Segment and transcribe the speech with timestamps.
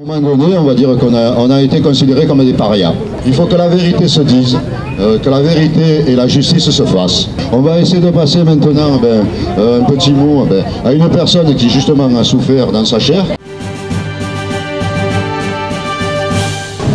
[0.00, 2.94] À un moment donné, on va dire qu'on a, été considérés comme des parias.
[3.26, 4.58] Il faut que la vérité se dise,
[4.98, 7.28] euh, que la vérité et la justice se fassent.
[7.52, 9.22] On va essayer de passer maintenant ben,
[9.58, 13.22] euh, un petit mot ben, à une personne qui justement a souffert dans sa chair.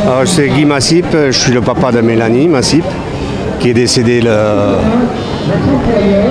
[0.03, 2.83] Alors, c'est Guy Massip, je suis le papa de Mélanie Massip,
[3.59, 4.37] qui est décédée le,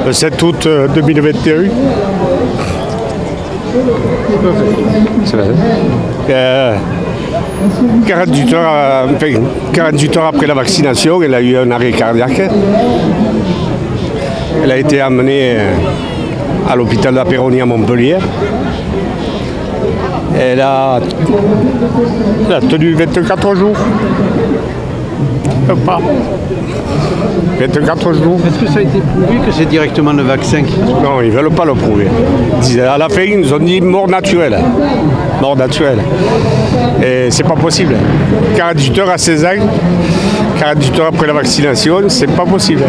[0.05, 1.71] le 7 août euh, 2021.
[5.25, 5.49] C'est vrai.
[6.31, 6.77] Euh,
[8.07, 9.27] 48, heures, euh, enfin,
[9.73, 12.43] 48 heures après la vaccination, elle a eu un arrêt cardiaque.
[14.63, 15.73] Elle a été amenée euh,
[16.71, 18.17] à l'hôpital de la Péronie à Montpellier.
[20.39, 21.01] Elle a
[22.69, 23.77] tenu 24 jours.
[25.69, 26.01] Euh, Pas.
[27.59, 28.39] 24 jours.
[28.47, 30.79] Est-ce que ça a été prouvé que c'est directement le vaccin qui...
[30.79, 32.07] Non, ils ne veulent pas le prouver.
[32.81, 34.59] À la fin, ils nous ont dit mort naturelle.
[35.41, 35.99] Mort naturelle.
[37.03, 37.95] Et c'est pas possible.
[38.57, 39.49] 48 heures à 16 ans,
[40.59, 42.83] 48 heures après la vaccination, c'est pas possible.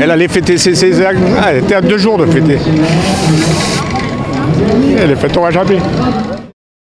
[0.00, 1.04] Elle allait fêter ses 16 ans.
[1.42, 2.58] Ah, elle était à deux jours de fêter.
[5.00, 5.78] Elle les fêtera jamais.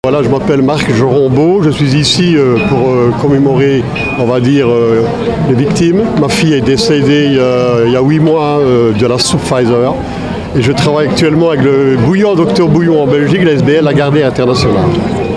[0.05, 3.83] Voilà, je m'appelle Marc Jorombeau, je suis ici euh, pour euh, commémorer,
[4.19, 5.03] on va dire, euh,
[5.49, 6.03] les victimes.
[6.21, 9.95] Ma fille est décédée il y a- huit mois de la soupe Pfizer
[10.55, 14.23] et je travaille actuellement avec le Bouillon, docteur Bouillon en Belgique, la SBL, la Gardée
[14.23, 14.85] internationale.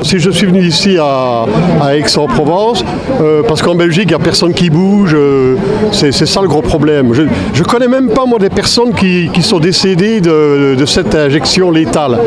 [0.03, 1.45] Si je suis venu ici à,
[1.81, 2.83] à Aix-en-Provence,
[3.21, 5.55] euh, parce qu'en Belgique, il n'y a personne qui bouge, euh,
[5.91, 7.13] c'est ça le gros problème.
[7.13, 11.13] Je ne connais même pas, moi, des personnes qui, qui sont décédées de, de cette
[11.15, 12.17] injection létale.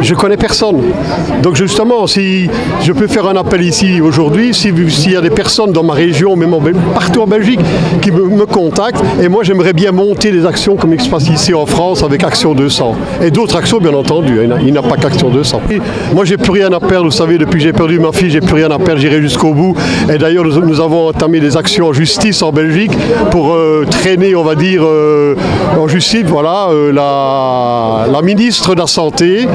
[0.00, 0.76] Je connais personne.
[1.42, 2.48] Donc justement, si
[2.82, 5.94] je peux faire un appel ici aujourd'hui, si- s'il y a des personnes dans ma
[5.94, 6.54] région, même
[6.94, 7.60] partout en Belgique,
[8.00, 11.28] qui me, me contactent, et moi j'aimerais bien monter des actions comme il se passe
[11.28, 12.94] ici en France avec Action 200.
[13.22, 15.60] Et d'autres actions, bien entendu, il n'a- il n'a pas qu'Action 200.
[15.70, 15.80] Et
[16.14, 18.54] moi j'ai plus rien à perdre, savez, depuis que j'ai perdu ma fille, j'ai plus
[18.54, 19.74] rien à perdre, j'irai jusqu'au bout.
[20.12, 22.92] Et d'ailleurs, nous, avons entamé des actions en justice en Belgique
[23.30, 25.34] pour euh, traîner, on va dire, euh,
[25.78, 29.46] en justice, voilà, euh, la, ministre de la Santé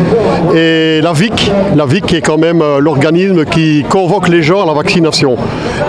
[0.56, 4.66] et la VIC, la VIC qui est quand même l'organisme qui convoque les gens à
[4.66, 5.36] la vaccination.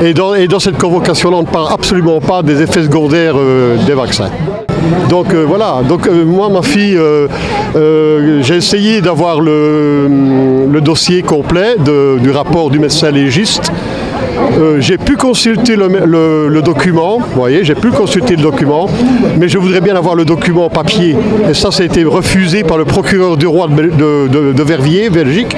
[0.03, 3.37] Et dans, et dans cette convocation-là, on ne parle absolument pas des effets secondaires
[3.87, 4.31] des vaccins.
[5.09, 7.28] Donc euh, voilà, donc euh, moi ma fille, euh,
[8.43, 10.09] j'ai essayé d'avoir le,
[10.81, 13.70] dossier complet du rapport du médecin légiste.
[14.81, 18.88] J'ai pu consulter le, document, vous voyez, j'ai pu consulter le document,
[19.38, 21.16] mais je voudrais bien avoir le document en papier.
[21.49, 25.10] Et ça, ça a été refusé par le procureur du roi de, de- de- Verviers,
[25.10, 25.56] Belgique,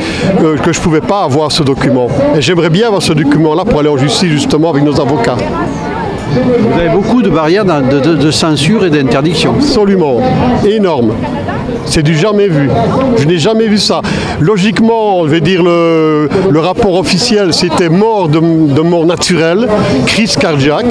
[0.62, 2.08] que je ne pouvais pas avoir ce document.
[2.36, 5.36] Et j'aimerais bien avoir ce document-là pour aller en justice justement avec nos avocats.
[6.32, 9.54] Vous avez beaucoup de barrières de censure et d'interdiction.
[9.56, 10.20] Absolument,
[10.66, 11.12] énorme.
[11.86, 12.68] C'est du jamais vu.
[13.18, 14.00] Je n'ai jamais vu ça.
[14.40, 19.68] Logiquement, on va dire le, le rapport officiel, c'était mort de, de mort naturelle,
[20.06, 20.86] crise cardiaque.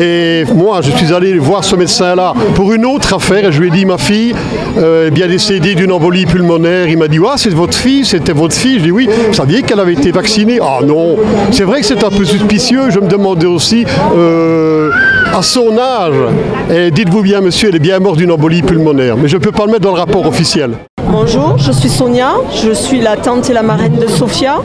[0.00, 3.68] Et moi, je suis allé voir ce médecin-là pour une autre affaire et je lui
[3.68, 4.34] ai dit, ma fille
[4.78, 6.88] euh, est bien décédée d'une embolie pulmonaire.
[6.88, 8.78] Il m'a dit, ah, c'est votre fille, c'était votre fille.
[8.78, 10.58] Je dis, oui, vous saviez qu'elle avait été vaccinée?
[10.62, 11.16] Ah non,
[11.52, 12.90] c'est vrai que c'est un peu suspicieux.
[12.90, 13.84] Je me demandais aussi,
[14.16, 14.90] euh,
[15.34, 16.14] à son âge,
[16.70, 19.16] et dites-vous bien, monsieur, elle est bien morte d'une embolie pulmonaire.
[19.16, 20.72] Mais je ne peux pas le mettre dans le rapport officiel.
[21.10, 24.56] Bonjour, je suis Sonia, je suis la tante et la marraine de Sophia.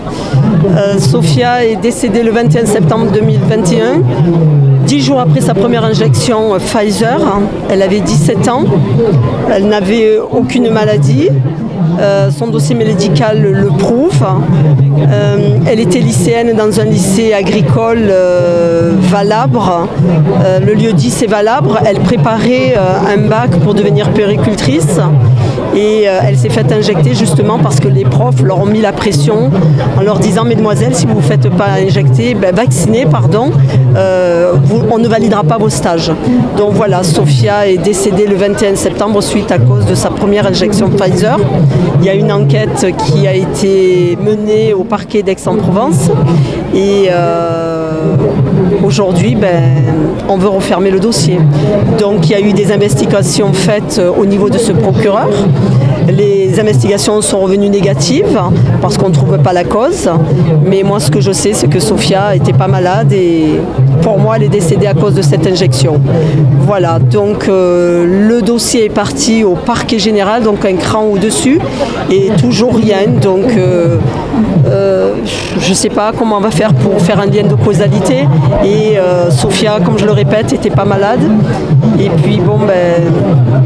[0.75, 4.01] Euh, Sophia est décédée le 21 septembre 2021,
[4.85, 7.19] dix jours après sa première injection euh, Pfizer.
[7.69, 8.65] Elle avait 17 ans,
[9.51, 11.29] elle n'avait aucune maladie.
[11.99, 14.25] Euh, son dossier médical le prouve.
[14.99, 19.87] Euh, elle était lycéenne dans un lycée agricole euh, Valabre.
[20.43, 21.79] Euh, le lieu dit c'est Valabre.
[21.85, 24.99] Elle préparait euh, un bac pour devenir péricultrice
[25.75, 28.91] et euh, elle s'est faite injecter justement parce que les profs leur ont mis la
[28.91, 29.51] pression
[29.97, 33.51] en leur disant mesdemoiselles si vous ne vous faites pas injecter, ben, vacciner pardon,
[33.95, 34.53] euh,
[34.91, 36.11] on ne validera pas vos stages.
[36.57, 40.89] Donc voilà, Sophia est décédée le 21 septembre suite à cause de sa première injection
[40.89, 41.37] Pfizer.
[41.99, 46.09] Il y a une enquête qui a été menée au parquet d'Aix-en-Provence
[46.73, 48.15] et euh,
[48.83, 49.63] aujourd'hui ben,
[50.29, 51.39] on veut refermer le dossier.
[51.99, 55.29] Donc il y a eu des investigations faites euh, au niveau de ce procureur.
[56.09, 58.39] Les investigations sont revenues négatives
[58.81, 60.09] parce qu'on ne trouve pas la cause.
[60.65, 63.61] Mais moi, ce que je sais, c'est que Sophia n'était pas malade et
[64.01, 66.01] pour moi, elle est décédée à cause de cette injection.
[66.59, 71.59] Voilà, donc euh, le dossier est parti au parquet général, donc un cran au-dessus,
[72.11, 73.07] et toujours rien.
[73.21, 73.97] Donc euh,
[74.73, 75.13] Euh,
[75.59, 78.27] je ne sais pas comment on va faire pour faire un lien de causalité.
[78.63, 81.19] Et euh, Sophia, comme je le répète, n'était pas malade.
[81.99, 83.03] Et puis bon, ben,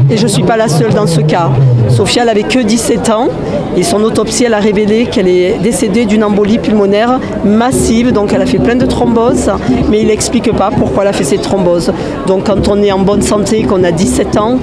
[0.09, 1.49] et je ne suis pas la seule dans ce cas.
[1.89, 3.29] Sophia, elle avait que 17 ans
[3.77, 8.11] et son autopsie, elle a révélé qu'elle est décédée d'une embolie pulmonaire massive.
[8.11, 9.49] Donc elle a fait plein de thromboses,
[9.89, 11.93] mais il n'explique pas pourquoi elle a fait ces thromboses.
[12.25, 14.57] Donc quand on est en bonne santé, qu'on a 17 ans,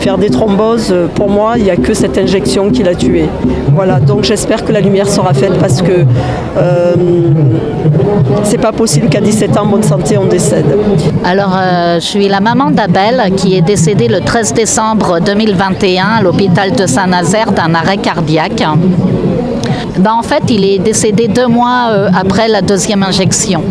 [0.00, 3.28] faire des thromboses, pour moi, il n'y a que cette injection qui l'a tuée.
[3.74, 6.04] Voilà, donc j'espère que la lumière sera faite parce que
[6.56, 6.94] euh,
[8.44, 10.66] c'est pas possible qu'à 17 ans, bonne santé, on décède.
[11.24, 16.22] Alors, euh, je suis la maman d'Abel qui est décédée le 13 décembre 2021 à
[16.22, 18.62] l'hôpital de Saint-Nazaire d'un arrêt cardiaque.
[19.98, 23.62] Ben, en fait, il est décédé deux mois euh, après la deuxième injection.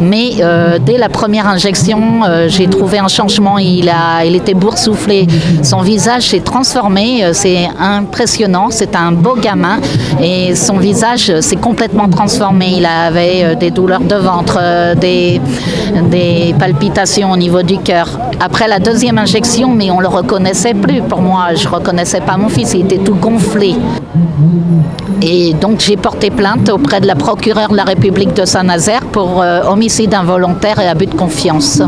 [0.00, 3.58] Mais euh, dès la première injection, euh, j'ai trouvé un changement.
[3.58, 5.28] Il, a, il était boursouflé.
[5.62, 7.30] Son visage s'est transformé.
[7.32, 8.68] C'est impressionnant.
[8.70, 9.78] C'est un beau gamin.
[10.20, 12.74] Et son visage s'est complètement transformé.
[12.78, 14.58] Il avait des douleurs de ventre,
[14.96, 15.40] des,
[16.10, 18.08] des palpitations au niveau du cœur.
[18.40, 21.00] Après la deuxième injection, mais on ne le reconnaissait plus.
[21.02, 22.74] Pour moi, je ne reconnaissais pas mon fils.
[22.74, 23.76] Il était tout gonflé.
[25.22, 29.42] Et donc j'ai porté plainte auprès de la procureure de la République de Saint-Nazaire pour
[29.42, 31.82] euh, homicide involontaire et abus de confiance.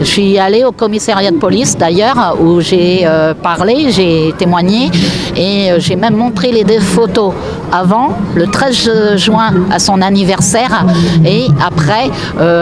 [0.00, 4.90] Je suis allée au commissariat de police d'ailleurs où j'ai euh, parlé, j'ai témoigné
[5.34, 7.32] et euh, j'ai même montré les deux photos
[7.72, 10.86] avant le 13 juin à son anniversaire
[11.24, 12.10] et après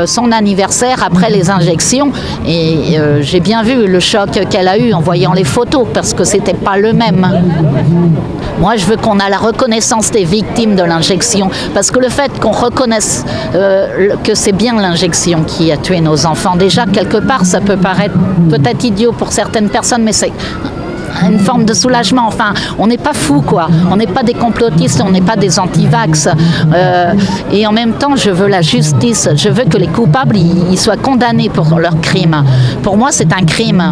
[0.07, 2.11] son anniversaire après les injections
[2.47, 6.25] et j'ai bien vu le choc qu'elle a eu en voyant les photos parce que
[6.25, 7.27] c'était pas le même.
[8.59, 11.51] Moi je veux qu'on a la reconnaissance des victimes de l'injection.
[11.73, 13.25] Parce que le fait qu'on reconnaisse
[13.55, 17.77] euh, que c'est bien l'injection qui a tué nos enfants, déjà, quelque part, ça peut
[17.77, 18.15] paraître
[18.51, 20.33] peut-être idiot pour certaines personnes, mais c'est
[21.23, 22.27] une forme de soulagement.
[22.27, 23.69] Enfin, on n'est pas fou, quoi.
[23.91, 26.29] On n'est pas des complotistes, on n'est pas des anti-vax.
[26.75, 27.13] Euh,
[27.53, 29.29] et en même temps, je veux la justice.
[29.37, 32.45] Je veux que les coupables ils, soient condamnés pour leurs crimes.
[32.83, 33.83] Pour moi, c'est un crime.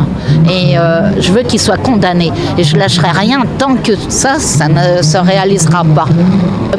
[0.51, 2.33] Et euh, je veux qu'ils soient condamnés.
[2.59, 6.07] Et je lâcherai rien tant que ça, ça ne se réalisera pas.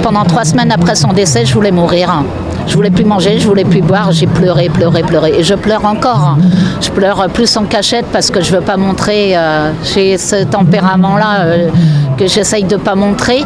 [0.01, 2.23] Pendant trois semaines après son décès, je voulais mourir.
[2.67, 5.33] Je voulais plus manger, je voulais plus boire, j'ai pleuré, pleuré, pleuré.
[5.37, 6.37] Et je pleure encore.
[6.81, 9.35] Je pleure plus en cachette parce que je veux pas montrer.
[9.35, 11.69] Euh, j'ai ce tempérament-là euh,
[12.17, 13.43] que j'essaye de pas montrer.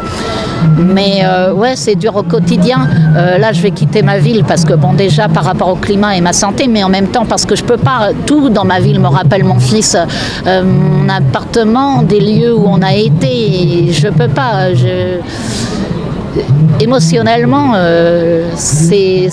[0.76, 2.88] Mais euh, ouais, c'est dur au quotidien.
[3.14, 6.20] là, je vais quitter ma ville parce que, bon, déjà par rapport au climat et
[6.20, 8.10] ma santé, mais en même temps parce que je peux pas.
[8.26, 9.96] Tout dans ma ville me rappelle mon fils,
[10.46, 13.92] mon appartement, des lieux où on a été.
[13.92, 14.74] je peux pas.
[14.74, 15.18] Je
[16.80, 19.30] émotionnellement, euh, c'est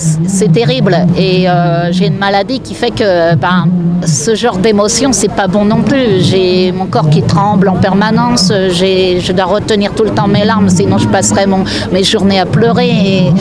[0.52, 0.96] terrible.
[1.16, 3.66] Et euh, j'ai une maladie qui fait que ben,
[4.04, 6.20] ce genre d'émotion, c'est pas bon non plus.
[6.20, 8.52] J'ai mon corps qui tremble en permanence.
[8.52, 11.46] Je dois retenir tout le temps mes larmes, sinon je passerai
[11.92, 12.88] mes journées à pleurer.
[12.88, 13.32] Et,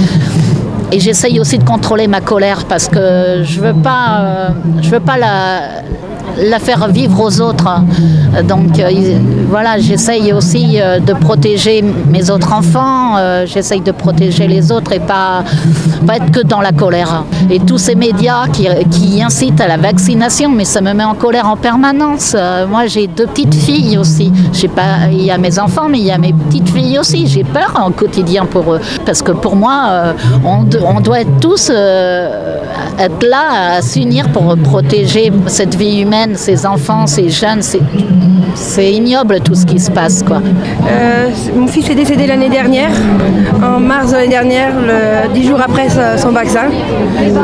[0.91, 4.49] et j'essaye aussi de contrôler ma colère parce que je veux pas, euh,
[4.81, 5.59] je veux pas la
[6.37, 7.69] la faire vivre aux autres.
[8.43, 8.89] Donc euh,
[9.49, 14.91] voilà, j'essaye aussi euh, de protéger mes autres enfants, euh, j'essaye de protéger les autres
[14.91, 15.43] et pas,
[16.05, 17.23] pas être que dans la colère.
[17.49, 21.13] Et tous ces médias qui, qui incitent à la vaccination, mais ça me met en
[21.13, 22.35] colère en permanence.
[22.69, 24.31] moi j'ai deux petites filles aussi.
[24.75, 27.27] Pas, il y a mes enfants, mais il y a mes petites filles aussi.
[27.27, 28.81] J'ai peur en quotidien pour eux.
[29.05, 30.63] Parce que pour moi, on,
[30.99, 37.61] doit tous être là à s'unir pour protéger cette vie humaine ces enfants, ces jeunes,
[38.55, 40.23] c'est ignoble tout ce qui se passe.
[40.23, 40.37] Quoi.
[40.37, 42.91] Euh, mon fils est décédé l'année dernière,
[43.61, 45.87] en mars de l'année dernière, le, 10 jours après
[46.17, 46.65] son vaccin,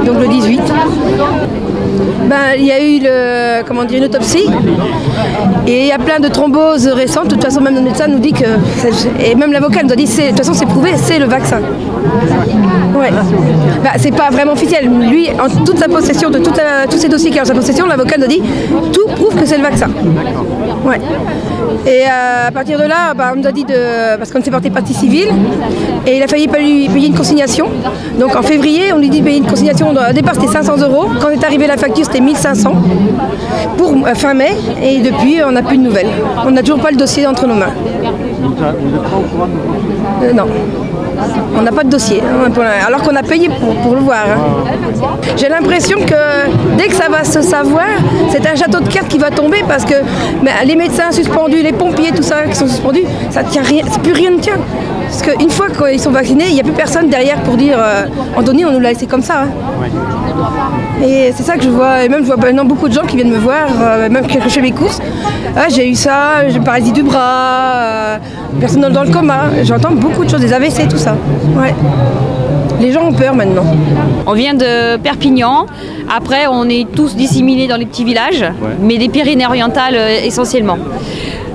[0.05, 0.61] donc le 18.
[2.27, 4.47] Ben, il y a eu le, comment dire, une autopsie
[5.67, 7.27] et il y a plein de thromboses récentes.
[7.27, 8.45] De toute façon, même le médecin nous dit que,
[9.19, 11.59] et même l'avocat nous a dit, de toute façon, c'est prouvé, c'est le vaccin.
[12.98, 13.10] Ouais.
[13.84, 14.89] Bah, c'est pas vraiment officiel.
[14.89, 18.17] Lui, en toute sa possession, de tous ces dossiers qui sont en sa possession, l'avocat
[18.17, 18.41] nous dit,
[18.93, 19.88] tout prouve que c'est le vaccin.
[20.86, 21.00] Ouais.
[21.86, 24.17] Et euh, à partir de là, bah, on nous a dit de.
[24.17, 25.29] Parce qu'on s'est porté partie civile,
[26.05, 27.67] et il a failli payer une consignation.
[28.20, 29.89] Donc en février, on lui dit de payer une consignation.
[29.89, 31.08] Au départ, c'était 500 euros.
[31.20, 32.74] Quand est arrivé la facture, c'était 1500
[33.77, 34.51] pour euh, fin mai.
[34.84, 36.10] Et depuis, on n'a plus de nouvelles.
[36.46, 37.74] On n'a toujours pas le dossier entre nos mains.
[40.24, 40.46] Euh, non.
[41.58, 42.51] On n'a pas de dossier, hein,
[42.86, 43.50] alors qu'on a payé
[43.84, 44.25] pour, le voir.
[44.27, 44.72] Hein.
[45.38, 47.88] J'ai l'impression que dès que ça va se savoir,
[48.30, 49.96] c'est un château de cartes qui va tomber parce que
[50.44, 54.13] ben, les médecins suspendus, les pompiers, tout ça qui sont suspendus, ça tient rien, plus
[54.13, 54.58] rien ne tient.
[55.03, 58.06] Parce qu'une fois qu'ils sont vaccinés, il n'y a plus personne derrière pour dire euh,
[58.38, 59.41] Anthony, on nous l'a laissé comme ça.
[59.41, 59.50] Hein.
[61.03, 63.15] Et c'est ça que je vois, et même je vois maintenant beaucoup de gens qui
[63.15, 65.00] viennent me voir, euh, même quand je fais mes courses.
[65.55, 68.17] Ah, j'ai eu ça, j'ai paralysé du bras, euh,
[68.60, 69.46] personne dans le coma.
[69.63, 71.15] J'entends beaucoup de choses, des AVC, tout ça.
[71.15, 71.15] ça.
[71.60, 71.74] Ouais.
[72.79, 73.65] Les gens ont peur maintenant.
[74.25, 75.65] On vient de Perpignan.
[76.15, 78.46] Après, on est tous disséminés dans les petits villages,
[78.81, 80.77] mais des Pyrénées-Orientales euh, essentiellement.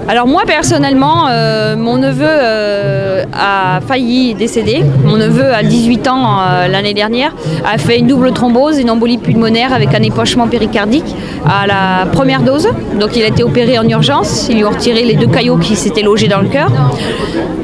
[0.08, 4.84] Alors moi personnellement, euh, mon neveu euh, a failli décéder.
[5.04, 7.34] Mon neveu a 18 ans euh, l'année dernière,
[7.64, 12.42] a fait une double thrombose, une embolie pulmonaire avec un épochement péricardique à la première
[12.42, 12.68] dose.
[13.00, 15.74] Donc il a été opéré en urgence, ils lui ont retiré les deux caillots qui
[15.74, 16.70] s'étaient logés dans le cœur.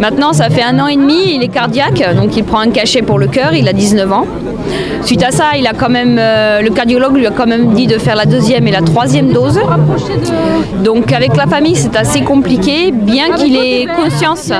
[0.01, 3.03] Maintenant ça fait un an et demi, il est cardiaque, donc il prend un cachet
[3.03, 4.27] pour le cœur, il a 19 ans.
[5.05, 7.99] Suite à ça, il a quand même, le cardiologue lui a quand même dit de
[7.99, 9.61] faire la deuxième et la troisième dose.
[10.83, 14.51] Donc avec la famille c'est assez compliqué compliqué, bien qu'il ait conscience.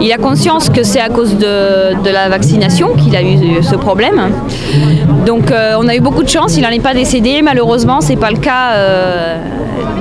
[0.00, 3.76] Il a conscience que c'est à cause de, de la vaccination qu'il a eu ce
[3.76, 4.18] problème.
[5.26, 7.42] Donc euh, on a eu beaucoup de chance, il n'en est pas décédé.
[7.42, 8.72] Malheureusement, c'est pas le cas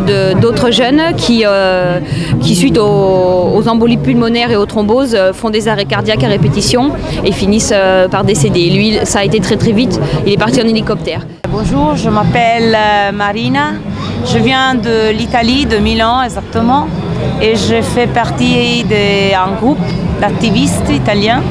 [0.09, 1.99] euh, d'autres jeunes qui, euh,
[2.41, 6.91] qui suite aux, aux, embolies pulmonaires et aux thromboses, font des arrêts cardiaques à répétition
[7.25, 8.69] et finissent euh, par décéder.
[8.69, 9.99] Lui, ça a été très très vite.
[10.25, 11.21] Il est parti en hélicoptère.
[11.49, 12.77] Bonjour, je m'appelle
[13.13, 13.73] Marina.
[14.25, 16.87] Je viens de l'Italie, de Milan exactement,
[17.41, 19.79] et je fais partie d'un groupe
[20.19, 21.41] d'activistes italiens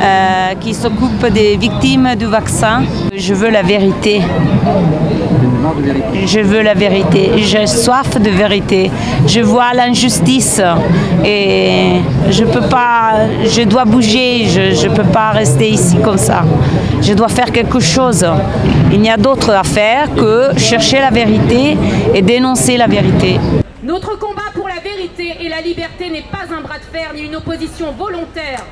[0.00, 2.82] euh, qui s'occupent des victimes du vaccin.
[3.14, 3.62] Je veux la
[5.72, 6.26] vérité.
[6.26, 7.30] Je veux la vérité.
[7.38, 8.90] J'ai soif de vérité.
[9.26, 10.60] Je vois l'injustice
[11.24, 13.26] et je peux pas.
[13.44, 14.46] Je dois bouger.
[14.46, 16.44] Je ne peux pas rester ici comme ça.
[17.00, 18.26] Je dois faire quelque chose.
[18.92, 21.76] Il n'y a d'autre à faire que chercher la vérité
[22.14, 23.40] et dénoncer la vérité.
[23.82, 27.22] Notre combat pour la vérité et la liberté n'est pas un bras de fer ni
[27.22, 28.64] une opposition volontaire,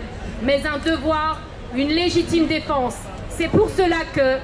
[0.42, 1.40] mais un devoir,
[1.76, 2.94] une légitime défense.
[3.28, 4.38] C'est pour cela que,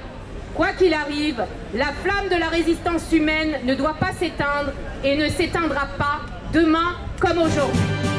[0.55, 4.73] quoi qu'il arrive, la flamme de la résistance humaine ne doit pas s'éteindre
[5.05, 6.21] et ne s'éteindra pas
[6.53, 8.18] demain comme aujourd'hui.